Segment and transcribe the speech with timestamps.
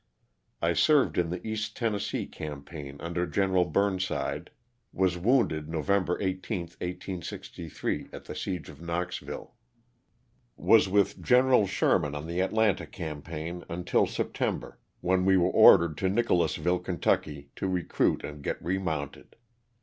[0.63, 3.69] I served in the East Tennessee campaign under Gen.
[3.71, 4.49] Burnside,
[4.91, 9.53] was wounded November 18, 1863, at the siege of Knoxville.
[10.57, 11.67] Was with Gen.
[11.67, 17.49] Sherman on the Atlanta campaign until September when we were ordered to Nicholas ville, Ky.,
[17.55, 19.35] to recruit and get remounted.